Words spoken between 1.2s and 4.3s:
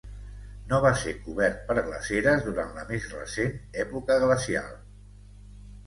cobert per glaceres durant la més recent època